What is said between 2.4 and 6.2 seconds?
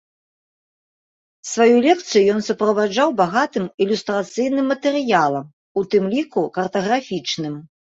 суправаджаў багатым ілюстрацыйным матэрыялам, у тым